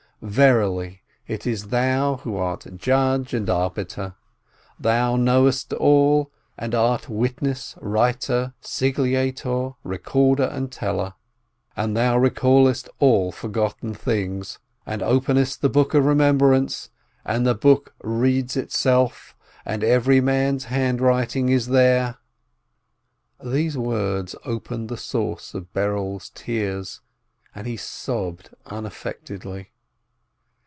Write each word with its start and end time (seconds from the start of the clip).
Verily, 0.23 1.01
it 1.25 1.47
is 1.47 1.69
Thou 1.69 2.17
who 2.17 2.35
art 2.35 2.77
judge 2.77 3.33
and 3.33 3.49
arbitrator, 3.49 4.13
Who 4.77 5.17
knowest 5.17 5.73
all, 5.73 6.31
and 6.59 6.75
art 6.75 7.09
witness, 7.09 7.73
writer, 7.81 8.53
sigillator, 8.61 9.73
re 9.83 9.97
corder 9.97 10.43
and 10.43 10.71
teller; 10.71 11.15
And 11.75 11.97
Thou 11.97 12.19
recallest 12.19 12.87
all 12.99 13.31
forgotten 13.31 13.95
things, 13.95 14.59
And 14.85 15.01
openest 15.01 15.63
the 15.63 15.69
Book 15.69 15.95
of 15.95 16.05
Remembrance, 16.05 16.91
and 17.25 17.43
the 17.43 17.55
book 17.55 17.95
reads 18.03 18.55
itself, 18.55 19.35
And 19.65 19.83
every 19.83 20.21
man's 20.21 20.65
handwriting 20.65 21.49
is 21.49 21.65
there..." 21.69 22.19
These 23.43 23.75
words 23.75 24.35
opened 24.45 24.87
the 24.87 24.97
source 24.97 25.55
of 25.55 25.73
Berel's 25.73 26.29
tears, 26.35 27.01
and 27.55 27.65
he 27.65 27.75
sobbed 27.75 28.53
unaffectedly. 28.67 29.69